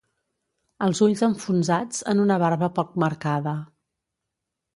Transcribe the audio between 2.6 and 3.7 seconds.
poc marcada.